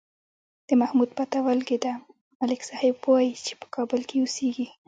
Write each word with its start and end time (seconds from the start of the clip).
د 0.67 0.69
محمود 0.81 1.09
پته 1.17 1.39
ولگېده، 1.47 1.93
ملک 2.39 2.61
صاحب 2.69 2.95
وایي 3.11 3.33
چې 3.45 3.53
په 3.59 3.65
کابل 3.75 4.01
کې 4.09 4.15
اوسېږي. 4.19 4.67